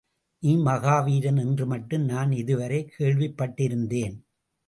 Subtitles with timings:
[0.43, 4.15] நீ மகா வீரன் என்று மட்டும் நான் இதுவரை கேள்விப்பட்டிருந்தேன்.